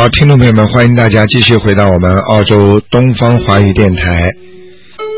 [0.00, 4.30] 好，听众朋友们，欢迎大家继续回到我们澳洲东方华语电台。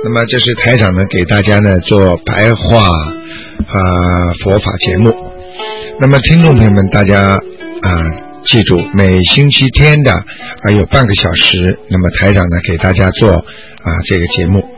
[0.03, 3.79] 那么，这是台长呢给大家呢做白话啊
[4.43, 5.15] 佛法节目。
[6.01, 7.91] 那么，听众朋友们，大家啊
[8.45, 13.45] 记住，每星期天的啊有半个小时，那么台长呢给大家做啊
[14.07, 14.69] 这个节目。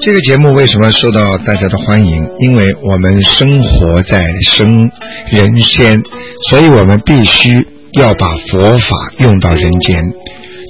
[0.00, 2.28] 这个节目为什么受到大家的欢迎？
[2.40, 4.90] 因为我们生活在生
[5.30, 6.02] 人间，
[6.50, 10.02] 所以我们必须要把佛法用到人间。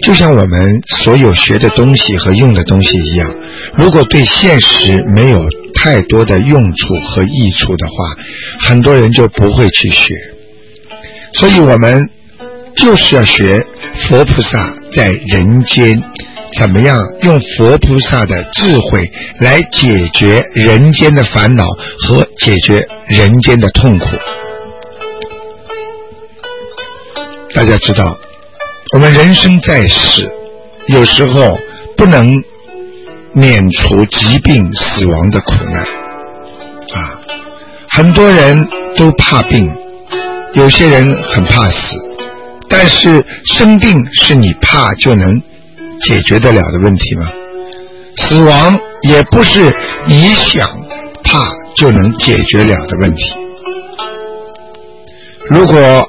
[0.03, 3.35] 就像我们所有学的东西和用的东西一样，
[3.77, 7.95] 如果对现实没有太多的用处和益处的话，
[8.61, 10.15] 很多人就不会去学。
[11.35, 12.09] 所以我们
[12.77, 13.65] 就是要学
[14.09, 16.01] 佛菩萨在人间。
[16.59, 21.63] 怎么样用佛菩萨的智慧来解决人间的烦恼
[22.01, 24.07] 和解决人间的痛苦？
[27.55, 28.19] 大家知道，
[28.95, 30.31] 我们人生在世，
[30.87, 31.59] 有时候
[31.97, 32.43] 不能
[33.33, 35.83] 免除疾病、死亡的苦难
[36.95, 37.21] 啊！
[37.91, 39.69] 很多人都怕病，
[40.55, 41.97] 有些人很怕死，
[42.69, 45.43] 但是生病是你怕就能。
[46.01, 47.29] 解决得了的问题吗？
[48.19, 49.77] 死亡也不是
[50.09, 50.65] 你想
[51.25, 53.25] 怕就能解决了的问题。
[55.49, 56.09] 如果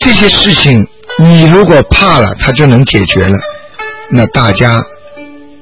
[0.00, 0.86] 这些事情
[1.18, 3.36] 你如果怕了，他就能解决了，
[4.10, 4.80] 那大家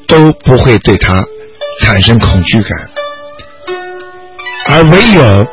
[0.06, 1.25] 都不会对他
[1.83, 2.91] 产生恐惧感。
[4.67, 5.47] 而唯有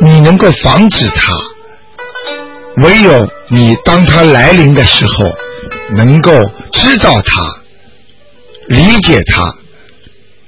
[0.00, 1.32] 你能够防止他，
[2.82, 5.30] 唯有你当他来临的时候。
[5.94, 6.32] 能够
[6.72, 7.42] 知道他、
[8.68, 9.42] 理解他，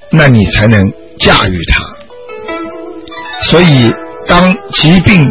[0.09, 0.81] 那你才能
[1.19, 1.83] 驾驭他。
[3.51, 3.93] 所以，
[4.27, 5.23] 当疾病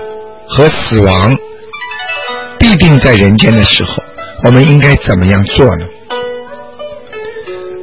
[0.47, 1.37] 和死亡
[2.75, 4.03] 必定在人间的时候，
[4.43, 5.87] 我们应该怎么样做呢？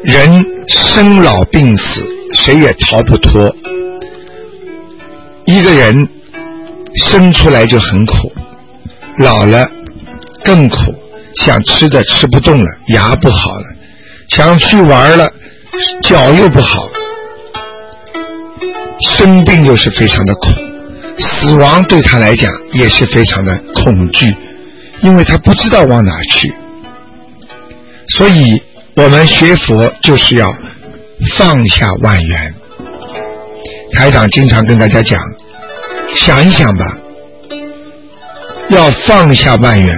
[0.04, 1.84] 人生老病死，
[2.34, 3.50] 谁也逃不脱。
[5.46, 6.10] 一个人
[7.06, 8.32] 生出来就很苦，
[9.20, 9.66] 老了
[10.44, 10.78] 更苦。
[11.38, 13.66] 想吃的吃不动了，牙不好了；
[14.30, 15.32] 想去玩了，
[16.04, 16.82] 脚又不好。
[19.10, 20.50] 生病又是非常的苦，
[21.18, 24.30] 死亡对他来讲也是非常的恐惧，
[25.02, 26.54] 因为他不知道往哪去。
[28.10, 28.62] 所以，
[28.96, 30.48] 我们学佛就是要
[31.38, 32.54] 放下万缘。
[33.94, 35.20] 台长经常跟大家讲，
[36.16, 36.86] 想一想吧，
[38.70, 39.96] 要放下万缘。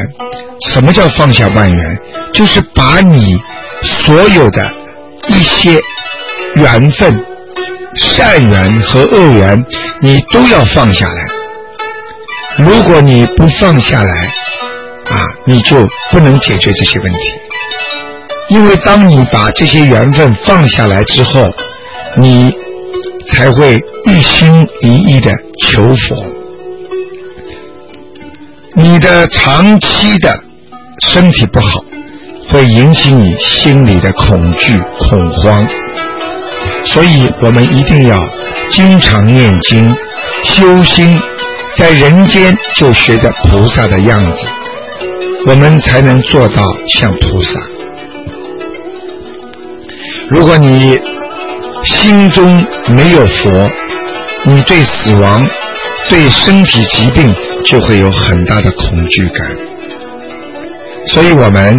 [0.69, 1.97] 什么叫放下万缘？
[2.33, 3.39] 就是把你
[3.83, 4.63] 所有的
[5.27, 5.79] 一些
[6.55, 7.15] 缘分、
[7.95, 9.65] 善缘和恶缘，
[10.01, 11.25] 你都要放下来。
[12.57, 14.33] 如果你不放下来，
[15.13, 17.19] 啊，你就不能解决这些问题。
[18.49, 21.49] 因为当你把这些缘分放下来之后，
[22.17, 22.51] 你
[23.31, 25.31] 才会一心一意的
[25.61, 26.15] 求佛。
[28.75, 30.33] 你的长期的。
[30.99, 31.83] 身体不好，
[32.49, 35.65] 会引起你心里的恐惧、恐慌，
[36.85, 38.17] 所以我们一定要
[38.69, 39.93] 经常念经、
[40.45, 41.19] 修心，
[41.77, 44.41] 在人间就学着菩萨的样子，
[45.45, 47.59] 我们才能做到像菩萨。
[50.29, 50.97] 如果你
[51.83, 53.69] 心中没有佛，
[54.45, 55.45] 你对死亡、
[56.09, 57.33] 对身体疾病
[57.65, 59.45] 就会有很大的恐惧感。
[61.07, 61.77] 所以我们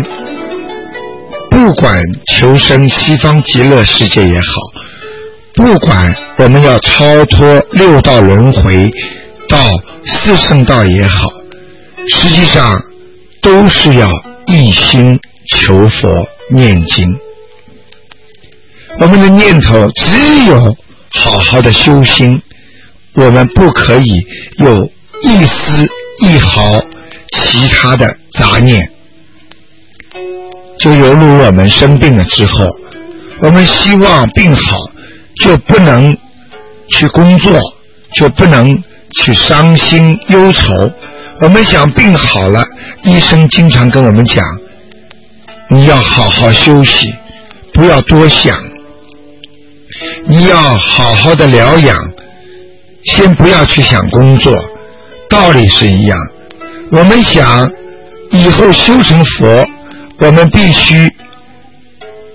[1.51, 4.45] 不管求生西方极乐世界也好，
[5.55, 8.91] 不管我们要超脱六道轮回
[9.49, 9.59] 到
[10.05, 11.29] 四圣道也好，
[12.09, 12.79] 实际上
[13.44, 14.08] 都是要
[14.46, 15.20] 一心
[15.55, 17.06] 求佛念经。
[18.99, 20.76] 我们的念头只有
[21.11, 22.41] 好好的修心，
[23.12, 24.26] 我们不可以
[24.58, 24.85] 有
[25.23, 25.87] 一丝
[26.20, 26.81] 一毫
[27.37, 28.91] 其他的杂念。
[30.79, 32.67] 就犹如我们生病了之后，
[33.41, 34.79] 我们希望病好，
[35.37, 36.17] 就不能
[36.88, 37.58] 去工作，
[38.14, 38.75] 就不能
[39.20, 40.91] 去伤心忧愁。
[41.41, 42.65] 我们想病好了，
[43.05, 44.45] 医生经常跟我们讲，
[45.71, 47.07] 你要好好休息，
[47.73, 48.57] 不要多想，
[50.27, 51.97] 你要好好的疗养，
[53.05, 54.57] 先不要去想工作。
[55.29, 56.19] 道理是一样。
[56.93, 57.71] 我们想
[58.31, 59.65] 以后修成佛，
[60.19, 61.11] 我们必须。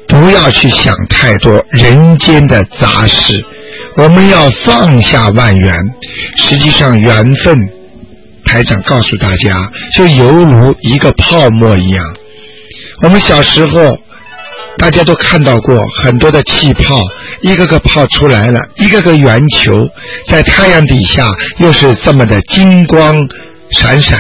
[0.07, 3.45] 不要去想太多人间的杂事，
[3.95, 5.71] 我们要放下万缘。
[6.35, 7.69] 实际上，缘分，
[8.49, 12.03] 台长告诉大家，就犹如一个泡沫一样。
[13.03, 13.95] 我们小时候，
[14.75, 16.99] 大家都看到过很多的气泡，
[17.41, 19.87] 一个个泡出来了，一个个圆球，
[20.27, 21.29] 在太阳底下
[21.59, 23.15] 又是这么的金光
[23.73, 24.19] 闪闪，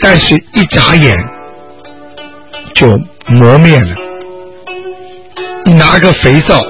[0.00, 1.12] 但是一眨眼
[2.76, 2.96] 就
[3.26, 3.96] 磨灭了。
[5.64, 6.60] 你拿个肥皂，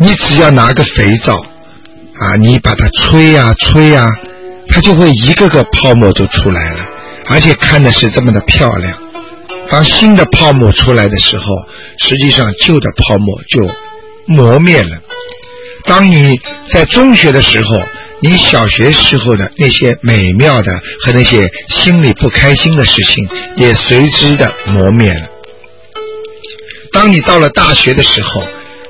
[0.00, 1.32] 你只要拿个肥皂
[2.18, 4.08] 啊，你把它吹呀吹呀，
[4.68, 6.84] 它就会一个个泡沫都出来了，
[7.28, 8.94] 而且看的是这么的漂亮。
[9.70, 11.44] 当新的泡沫出来的时候，
[11.98, 13.68] 实际上旧的泡沫就
[14.26, 15.00] 磨灭了。
[15.84, 16.34] 当你
[16.72, 17.76] 在中学的时候，
[18.20, 20.72] 你小学时候的那些美妙的
[21.04, 23.26] 和那些心里不开心的事情，
[23.56, 25.28] 也随之的磨灭了。
[26.92, 28.42] 当你到了大学的时候，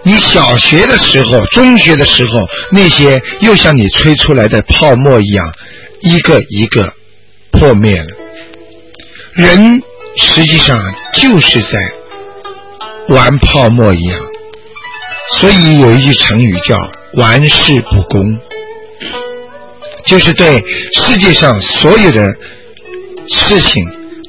[0.06, 5.44] 你小学的时候、中学的时候，那些又像你吹出来的泡沫一样，
[6.00, 6.93] 一个一个
[7.50, 8.06] 破灭了。
[9.35, 9.82] 人
[10.17, 10.81] 实际上
[11.14, 11.69] 就是在
[13.08, 14.20] 玩泡沫一样，
[15.41, 16.79] 所以有一句成语叫
[17.19, 18.38] “玩世不恭”，
[20.06, 22.25] 就是对世界上所有的
[23.26, 23.85] 事情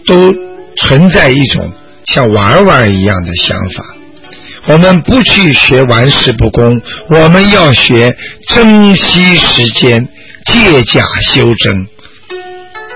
[0.08, 0.34] 都
[0.82, 1.72] 存在一种。
[2.08, 3.97] 像玩玩一样的想法，
[4.68, 8.14] 我们不去学玩世不恭，我们要学
[8.50, 10.08] 珍惜时间，
[10.46, 11.88] 借假修真。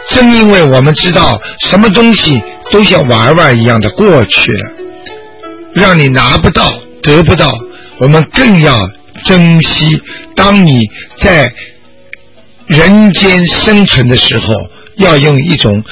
[0.10, 1.40] 正因为我们知道
[1.70, 2.42] 什么东西
[2.72, 4.72] 都像玩玩一样的过去了，
[5.74, 7.50] 让你拿不到、得不到，
[8.00, 8.78] 我们更要
[9.26, 10.02] 珍惜。
[10.36, 10.82] 当你
[11.22, 11.52] 在
[12.68, 14.54] 人间生存的时候，
[14.98, 15.84] 要用一种。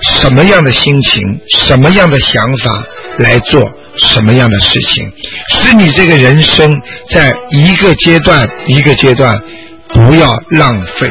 [0.00, 1.22] 什么样的心情，
[1.56, 2.84] 什么样的想法
[3.18, 3.62] 来做
[3.98, 5.12] 什么样的事情，
[5.50, 6.70] 使你这个人生
[7.14, 9.32] 在一个阶段一个阶段
[9.92, 11.10] 不要浪费。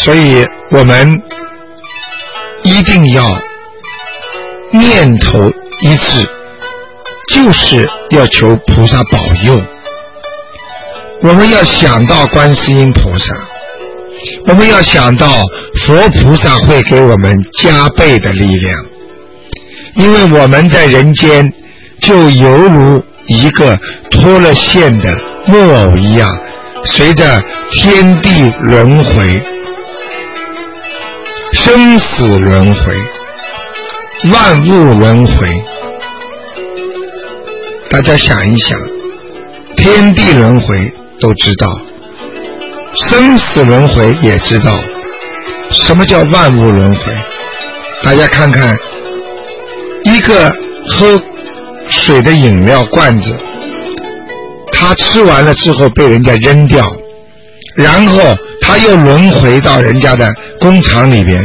[0.00, 1.12] 所以我们
[2.62, 3.24] 一定要
[4.72, 5.50] 念头
[5.80, 6.24] 一致，
[7.32, 9.60] 就是要求菩萨保佑。
[11.22, 13.34] 我们要想到观世音菩萨。
[14.46, 15.26] 我们要想到
[15.86, 18.86] 佛菩萨会给我们加倍的力量，
[19.96, 21.52] 因为我们在人间
[22.00, 23.78] 就犹如一个
[24.10, 25.10] 脱了线的
[25.46, 26.30] 木偶一样，
[26.84, 27.40] 随着
[27.72, 29.40] 天地轮回、
[31.52, 32.94] 生死轮回、
[34.32, 35.48] 万物轮回。
[37.90, 38.78] 大家想一想，
[39.76, 41.87] 天地轮回都知道。
[42.96, 44.72] 生死轮回也知道，
[45.72, 47.00] 什么叫万物轮回？
[48.02, 48.76] 大家看看，
[50.04, 50.50] 一个
[50.88, 51.20] 喝
[51.90, 53.36] 水的饮料罐子，
[54.72, 56.84] 他吃完了之后被人家扔掉，
[57.76, 60.28] 然后他又轮回到人家的
[60.58, 61.40] 工厂里边，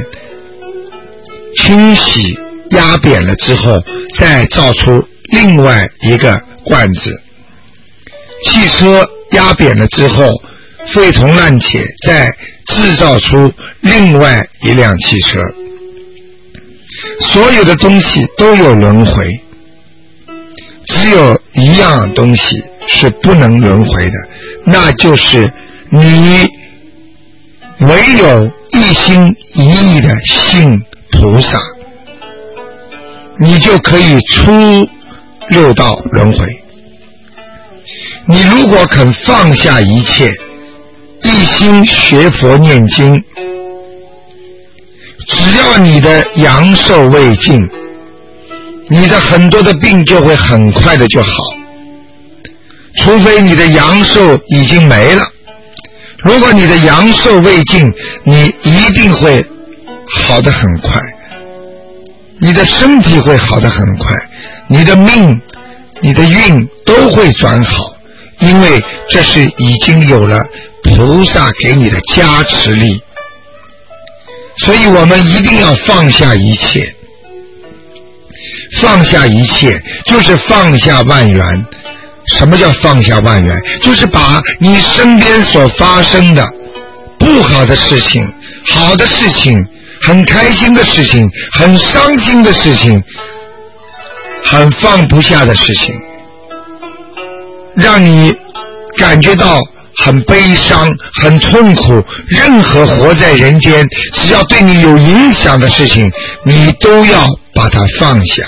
[1.58, 2.36] 清洗
[2.72, 3.80] 压扁了之后，
[4.18, 6.36] 再造出另外一个
[6.66, 7.12] 罐子。
[8.46, 10.32] 汽车压扁了之后。
[10.94, 12.28] 废铜烂铁，再
[12.68, 15.40] 制造出另外一辆汽车。
[17.20, 19.26] 所有的东西都有轮回，
[20.88, 22.56] 只有一样东西
[22.88, 24.12] 是不能轮回的，
[24.66, 25.52] 那就是
[25.90, 26.48] 你
[27.80, 30.80] 唯有一心一意的信
[31.12, 31.58] 菩萨，
[33.40, 34.88] 你就可以出
[35.50, 36.46] 六道轮回。
[38.28, 40.32] 你如果肯放下一切。
[41.24, 43.24] 一心学佛念经，
[45.28, 47.60] 只要你的阳寿未尽，
[48.90, 51.30] 你的很多的病就会很快的就好。
[53.02, 55.24] 除非你的阳寿已经没了，
[56.24, 57.90] 如果你的阳寿未尽，
[58.24, 59.44] 你一定会
[60.28, 61.02] 好的很快，
[62.40, 64.08] 你的身体会好的很快，
[64.68, 65.40] 你的命、
[66.02, 67.78] 你的运都会转好，
[68.48, 70.44] 因为这是已经有了。
[70.96, 73.02] 菩萨给你的加持力，
[74.66, 76.94] 所以我们一定要放下一切，
[78.82, 81.66] 放下一切，就是放下万缘。
[82.36, 83.56] 什么叫放下万缘？
[83.82, 86.46] 就是把你身边所发生的
[87.18, 88.22] 不好的事情、
[88.68, 89.58] 好的事情、
[90.02, 93.02] 很开心的事情、很伤心的事情、
[94.46, 95.96] 很放不下的事情，
[97.76, 98.34] 让你
[98.98, 99.60] 感觉到
[99.98, 100.90] 很悲伤、
[101.22, 102.04] 很痛苦。
[102.28, 106.12] 任何活在人间，只要对你有影响的事情，
[106.44, 108.44] 你都要把它放下。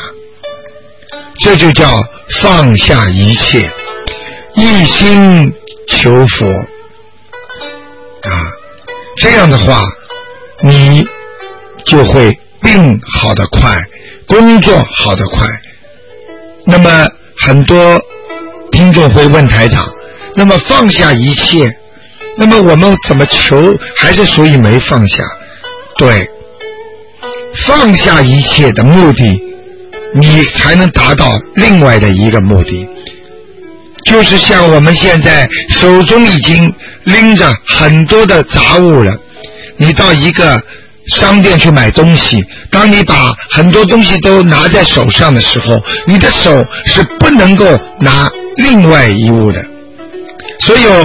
[1.39, 1.87] 这就叫。
[2.41, 3.69] 放下一切，
[4.55, 5.53] 一心
[5.87, 6.47] 求佛
[8.23, 8.33] 啊！
[9.17, 9.83] 这样的话，
[10.63, 11.05] 你
[11.85, 13.79] 就会病好的快，
[14.25, 15.45] 工作好的快。
[16.65, 17.07] 那么
[17.43, 17.95] 很多
[18.75, 19.81] 听众会问台长：
[20.35, 21.65] 那么放下一切，
[22.37, 25.23] 那么我们怎么求还是属于没放下？
[25.97, 26.29] 对，
[27.65, 29.41] 放下一切的目的。
[30.13, 32.87] 你才能达到另外的一个目的，
[34.05, 36.69] 就是像我们现在手中已经
[37.05, 39.13] 拎着很多的杂物了。
[39.77, 40.61] 你到一个
[41.07, 45.77] 商店去买东西，当你把很多东西都拿在手上的时候，
[46.07, 47.65] 你的手是不能够
[47.99, 49.63] 拿另外一物的。
[50.61, 51.03] 所有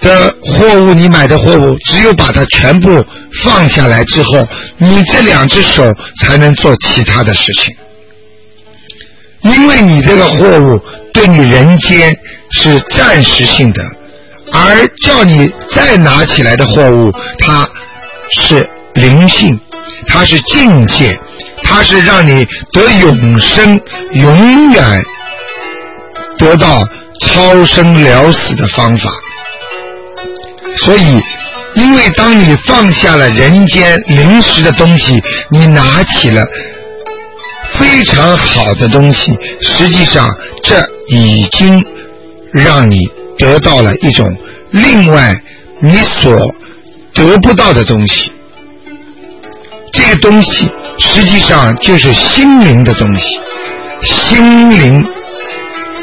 [0.00, 3.04] 的货物，你买的货物，只有把它全部
[3.42, 4.46] 放下来之后，
[4.78, 7.74] 你这两只手才能做其他的事情。
[9.42, 10.80] 因为你这个货物
[11.12, 12.10] 对你人间
[12.50, 13.82] 是暂时性的，
[14.52, 17.68] 而叫你再拿起来的货物，它
[18.32, 19.58] 是灵性，
[20.08, 21.16] 它是境界，
[21.62, 23.80] 它是让你得永生、
[24.14, 24.82] 永远
[26.38, 26.82] 得到
[27.20, 29.10] 超生了死的方法。
[30.82, 31.20] 所以，
[31.74, 36.42] 因为当你放下了人间临时的东西，你拿起了。
[37.78, 40.30] 非常好的东西，实际上
[40.62, 40.76] 这
[41.08, 41.84] 已经
[42.52, 42.96] 让你
[43.38, 44.24] 得到了一种
[44.70, 45.34] 另外
[45.82, 46.32] 你所
[47.12, 48.32] 得不到的东西。
[49.92, 53.28] 这个东西实际上就是心灵的东西，
[54.04, 55.04] 心灵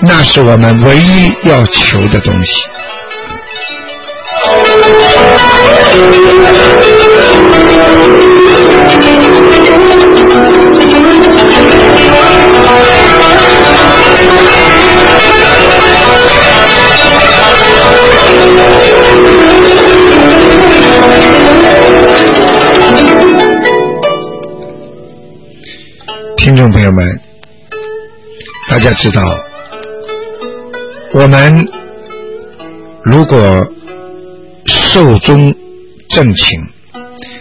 [0.05, 2.53] 那是我们唯一要求的东西。
[26.35, 27.07] 听众朋友们，
[28.69, 29.23] 大家知道，
[31.13, 31.67] 我们
[33.03, 33.67] 如果
[34.65, 35.53] 寿终
[36.09, 36.59] 正寝，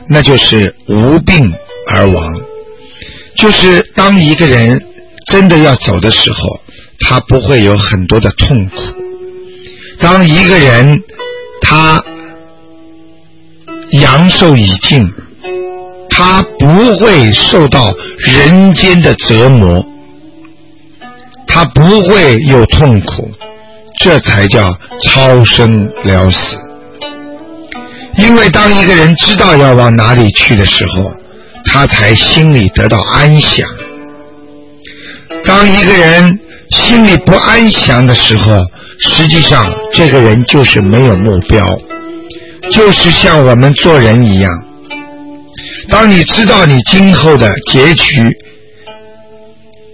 [0.09, 1.52] 那就是无病
[1.88, 2.41] 而亡。
[3.37, 4.81] 就是当一个人
[5.26, 6.38] 真的要走的时候，
[7.00, 8.76] 他不会有很多的痛苦。
[9.99, 11.02] 当一个人
[11.61, 12.02] 他
[13.93, 15.11] 阳寿已尽。
[16.14, 19.83] 他不会受到人间的折磨，
[21.47, 23.31] 他不会有痛苦，
[24.02, 24.68] 这才叫
[25.04, 26.59] 超生了死。
[28.18, 31.12] 因为当一个人知道要往哪里去的时候，
[31.66, 33.64] 他才心里得到安详。
[35.44, 36.37] 当一个人
[36.73, 38.59] 心里不安详的时候，
[38.99, 41.64] 实际上这个人就是没有目标，
[42.73, 44.50] 就是像我们做人一样。
[45.90, 48.28] 当你知道你今后的结局，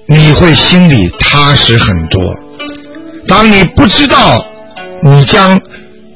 [0.06, 2.47] 你会心里踏实很多。
[3.28, 4.42] 当你不知道
[5.04, 5.60] 你将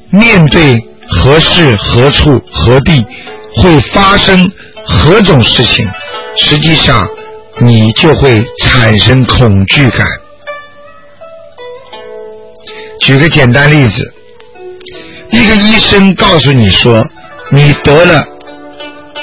[0.09, 0.75] 面对
[1.07, 3.05] 何事、何处、何地
[3.55, 4.43] 会发生
[4.83, 5.87] 何种事情，
[6.35, 7.07] 实际上
[7.61, 10.05] 你就会产生恐惧感。
[13.01, 14.13] 举个简单例子，
[15.31, 17.05] 一个医生告诉你说
[17.51, 18.23] 你得了。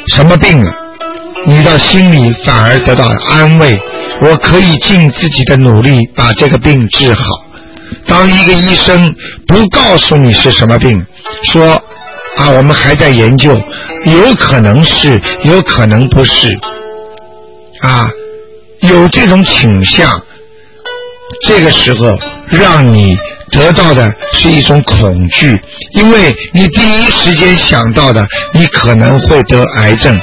[0.09, 0.73] 什么病了？
[1.47, 3.79] 你到心里反而得到安慰。
[4.23, 7.23] 我可以尽自己的努力把这个病治好。
[8.07, 9.15] 当一个医生
[9.47, 11.05] 不告诉你是什么病，
[11.45, 11.73] 说
[12.37, 13.53] 啊，我们还在研究，
[14.07, 16.49] 有可能是，有可能不是，
[17.83, 18.09] 啊，
[18.83, 20.21] 有这种倾向，
[21.47, 22.11] 这个时候
[22.51, 23.17] 让你
[23.51, 25.61] 得到的是一种恐惧。
[25.93, 30.19] 因为你第一时间想到的，你可能会得癌症，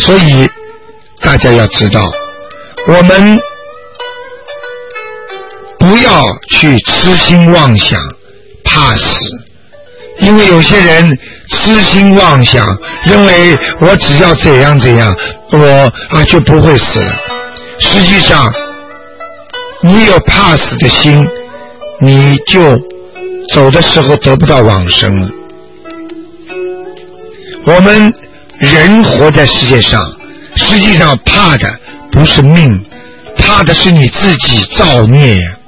[0.00, 0.46] 所以
[1.20, 2.10] 大家要知道，
[2.86, 3.38] 我们
[5.84, 8.00] 不要去痴心妄想、
[8.64, 9.20] 怕死，
[10.20, 11.18] 因为有些人
[11.50, 12.66] 痴心妄想，
[13.04, 15.14] 认为我只要怎样怎样，
[15.50, 17.12] 我啊就不会死了。
[17.80, 18.50] 实际上，
[19.82, 21.22] 你有怕死的心，
[22.00, 22.78] 你就
[23.52, 25.28] 走的时候得不到往生了。
[27.66, 28.10] 我们
[28.58, 30.00] 人活在世界上，
[30.56, 31.68] 实际上怕的
[32.10, 32.72] 不是命，
[33.36, 35.58] 怕的是你自己造孽呀。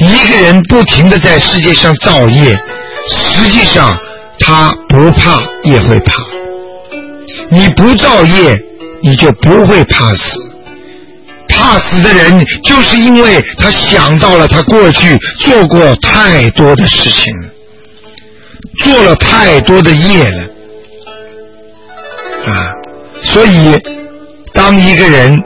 [0.00, 2.54] 一个人不停的在世界上造业，
[3.08, 3.96] 实际上
[4.40, 6.12] 他不怕也会怕。
[7.50, 8.60] 你不造业，
[9.02, 10.38] 你就不会怕死。
[11.48, 17.32] 怕死的人，就是因为他想到了他过去做过太多的事情，
[18.82, 20.42] 做了太多的业了。
[22.46, 22.72] 啊，
[23.22, 23.78] 所以
[24.52, 25.40] 当一个人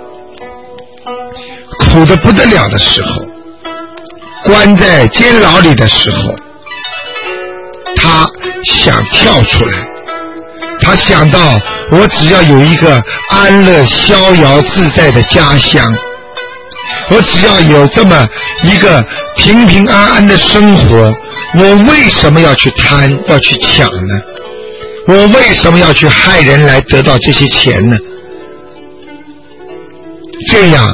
[1.80, 3.22] 苦的不得了的时候，
[4.44, 6.34] 关在监牢里的时候，
[7.96, 8.26] 他
[8.64, 9.86] 想跳出来，
[10.80, 11.58] 他想到
[11.92, 15.84] 我只要有一个安乐逍遥自在的家乡，
[17.10, 18.26] 我只要有这么
[18.62, 19.04] 一个
[19.36, 21.12] 平平安安的生活，
[21.54, 24.14] 我为什么要去贪，要去抢呢？
[25.08, 27.96] 我为什么要去害人来得到这些钱呢？
[30.50, 30.86] 这样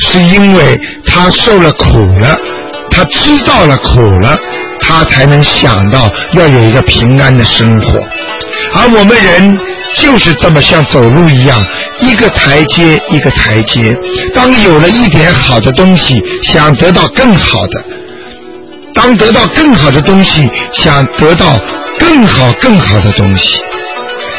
[0.00, 2.36] 是因为他受了苦了，
[2.90, 4.36] 他知道了苦了，
[4.80, 7.98] 他才能想到要有一个平安的生活。
[8.74, 9.58] 而我们人
[9.94, 11.64] 就是这么像走路一样，
[12.00, 13.96] 一个台阶一个台阶。
[14.34, 17.80] 当有了一点好的东西，想得到更好的；
[18.94, 21.56] 当得到更好的东西，想得到。
[21.96, 23.60] 更好、更好的东西，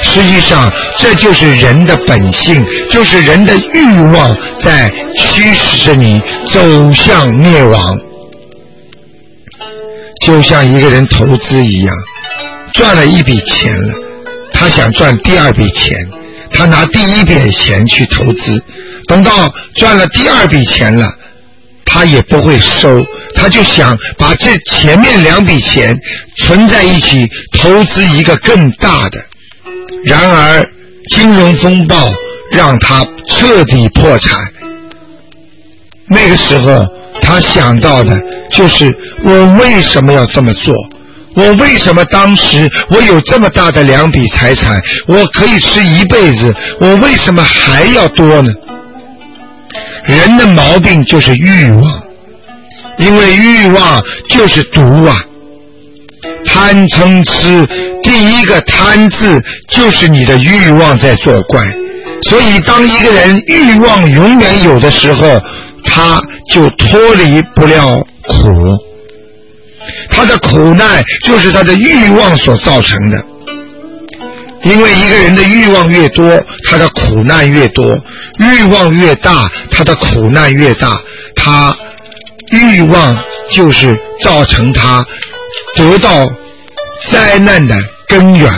[0.06, 3.84] 实际上这就是人的本性，就是人的欲
[4.14, 4.34] 望
[4.64, 6.22] 在驱使着你
[6.54, 7.82] 走向灭亡。
[10.22, 11.94] 就像一个人投资一样，
[12.74, 13.94] 赚了一笔钱了，
[14.54, 15.98] 他想赚第二笔钱，
[16.54, 18.64] 他拿第一笔钱去投资，
[19.08, 21.06] 等到赚了第二笔钱了，
[21.84, 23.04] 他也不会收。
[23.36, 25.94] 他就想把这前面两笔钱
[26.38, 29.20] 存在一起，投资一个更大的。
[30.06, 30.64] 然而，
[31.12, 32.08] 金融风暴
[32.52, 34.38] 让他彻底破产。
[36.08, 36.86] 那个时候，
[37.22, 38.18] 他想到的
[38.52, 40.74] 就是我为什么要这么做？
[41.36, 48.54] 我为什么当时我有这么大的两笔财产，我可以吃一辈子，我为什么还要多呢？
[50.06, 52.02] 人的毛病就是欲望。
[52.98, 55.18] 因为欲望就是毒啊！
[56.46, 57.66] 贪嗔痴，
[58.04, 61.64] 第一个贪字就是你的欲望在作怪。
[62.24, 65.42] 所以，当一个人欲望永远有的时候，
[65.84, 68.78] 他就脱离不了苦。
[70.10, 73.24] 他的苦难就是他的欲望所造成的。
[74.64, 77.96] 因为一个人的欲望越多，他的苦难越多；
[78.40, 80.92] 欲望越大，他的苦难越大。
[81.36, 81.76] 他。
[82.52, 83.18] 欲望
[83.52, 85.04] 就是造成他
[85.76, 86.26] 得到
[87.12, 87.76] 灾难的
[88.08, 88.50] 根源，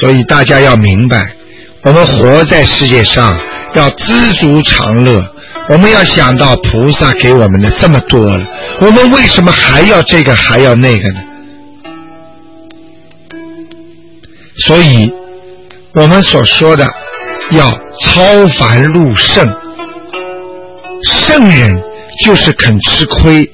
[0.00, 1.32] 所以大家要明白，
[1.82, 3.38] 我们活在世界上
[3.74, 5.20] 要知足常乐。
[5.70, 8.46] 我们要想到菩萨给我们的这么多了，
[8.80, 11.20] 我们为什么还要这个还要那个呢？
[14.60, 15.12] 所以，
[15.92, 16.86] 我们所说的
[17.50, 17.68] 要
[18.02, 18.22] 超
[18.58, 19.46] 凡入圣。
[21.04, 21.82] 圣人
[22.24, 23.48] 就是肯吃亏，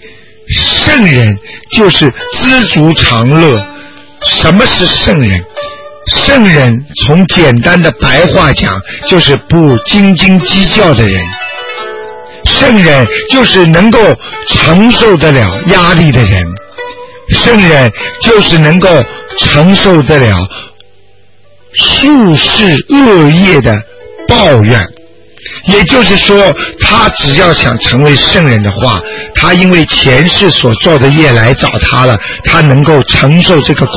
[0.85, 1.37] 圣人
[1.73, 3.57] 就是知足常乐。
[4.27, 5.45] 什么是圣人？
[6.07, 11.19] 圣人从简单的白话讲，就是不斤斤计较的人。
[12.45, 13.99] 圣人就是能够
[14.51, 16.43] 承受得了压力的人。
[17.31, 17.91] 圣人
[18.23, 18.89] 就是能够
[19.39, 20.37] 承受得了
[21.73, 23.75] 数世恶业的
[24.29, 24.94] 抱怨。
[25.69, 29.01] 也就是说，他只要想成为圣人的话，
[29.35, 33.93] 他因为前世所做的业来找他了，他能够承受这个苦。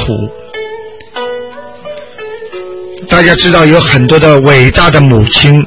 [3.09, 5.65] 大家知道有很多的伟大的母亲，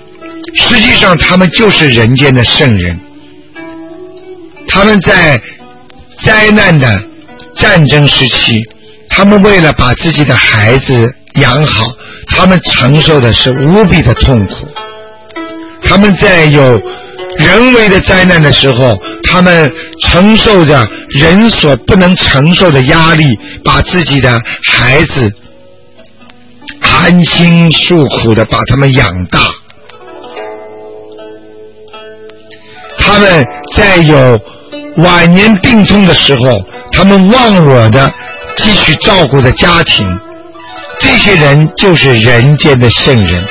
[0.55, 2.99] 实际上他们就是人间的圣人。
[4.69, 5.41] 他们在
[6.25, 7.03] 灾难的
[7.57, 8.59] 战争时期，
[9.09, 11.87] 他们为了把自己的孩子养好，
[12.29, 14.60] 他们承受的是无比的痛苦。
[15.91, 16.79] 他们在有
[17.37, 19.69] 人为的灾难的时候，他们
[20.05, 25.29] 承受着人所不能承受的压力，把自己的孩子
[26.81, 29.41] 含辛茹苦的把他们养大。
[33.01, 33.45] 他们
[33.77, 34.39] 在有
[34.99, 38.09] 晚年病痛的时候，他们忘我的
[38.57, 40.07] 继续照顾着家庭，
[41.01, 43.45] 这些人就是人间的圣人。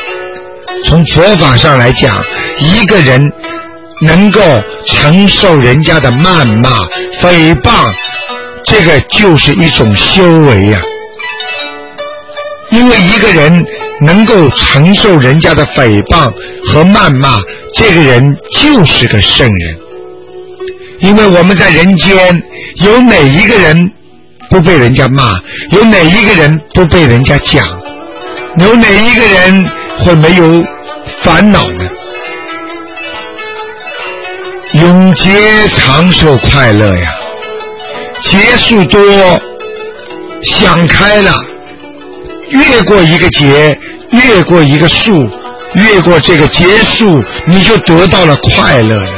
[0.87, 2.15] 从佛法上来讲，
[2.59, 3.23] 一个人
[4.01, 4.41] 能够
[4.87, 6.69] 承受人家的谩骂、
[7.21, 7.91] 诽谤，
[8.63, 10.79] 这个就是一种修为呀。
[12.71, 13.65] 因为一个人
[14.01, 16.31] 能够承受人家的诽谤
[16.67, 17.39] 和谩骂，
[17.75, 19.79] 这个人就是个圣人。
[21.01, 22.43] 因为我们在人间，
[22.75, 23.91] 有哪一个人
[24.49, 25.33] 不被人家骂？
[25.71, 27.65] 有哪一个人不被人家讲？
[28.57, 29.65] 有哪一个人
[30.03, 30.63] 会没有
[31.23, 31.89] 烦恼呢？
[34.73, 35.31] 永劫
[35.73, 37.11] 长寿快乐呀，
[38.23, 39.01] 劫数多，
[40.43, 41.33] 想开了，
[42.49, 43.77] 越过一个劫，
[44.11, 45.27] 越过一个数，
[45.73, 49.11] 越过这个劫数，你就得到了快乐了。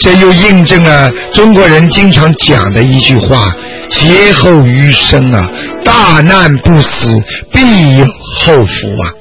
[0.00, 3.44] 这又印证了中国人经常讲的一句话
[3.90, 5.48] ：“劫后余生啊，
[5.84, 8.04] 大难不死，必有
[8.40, 9.14] 后福啊。”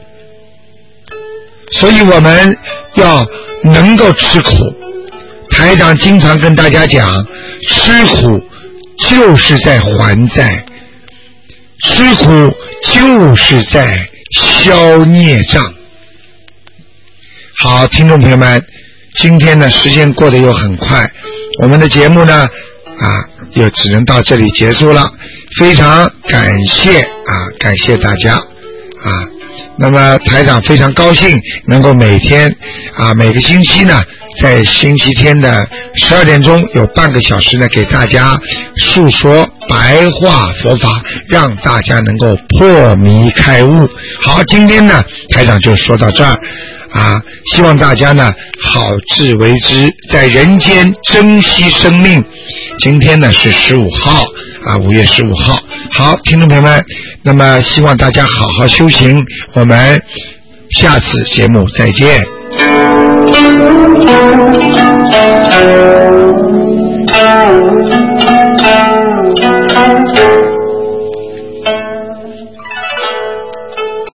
[1.80, 2.58] 所以我们
[2.96, 3.26] 要
[3.64, 4.52] 能够吃苦。
[5.50, 7.12] 台长经常跟大家讲，
[7.70, 8.40] 吃苦
[9.10, 10.66] 就是在还债，
[11.84, 12.28] 吃苦
[12.86, 13.96] 就是在
[14.32, 15.64] 消孽障。
[17.60, 18.64] 好，听众朋友们。
[19.18, 21.12] 今天呢，时间过得又很快，
[21.62, 22.48] 我们的节目呢，
[22.98, 23.20] 啊，
[23.56, 25.04] 又只能到这里结束了。
[25.60, 29.28] 非常感谢啊，感谢大家啊。
[29.82, 32.56] 那么台长非常高兴能够每天
[32.94, 34.00] 啊，每个星期呢，
[34.40, 38.40] 在星期天的十二点钟有半个小时呢，给大家
[38.78, 43.90] 诉说白话佛法，让大家能够破迷开悟。
[44.22, 46.38] 好，今天呢，台长就说到这儿。
[46.94, 47.22] 啊，
[47.54, 48.32] 希望大家呢
[48.64, 52.24] 好自为之，在人间珍惜生命。
[52.80, 54.24] 今天呢是十五号
[54.66, 55.58] 啊，五月十五号。
[55.92, 56.84] 好，听众朋友们，
[57.24, 59.24] 那么希望大家好好修行。
[59.54, 60.02] 我们
[60.72, 62.22] 下次节目再见。